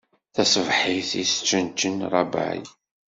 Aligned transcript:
Taṣebḥit, 0.35 1.11
isčenčen 1.23 1.97
rrabay. 2.13 2.61